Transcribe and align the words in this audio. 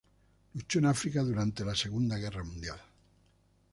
Luchó 0.55 0.79
en 0.79 0.85
África 0.87 1.21
durante 1.21 1.63
la 1.63 1.75
Segunda 1.75 2.17
Guerra 2.17 2.43
Mundial. 2.43 2.79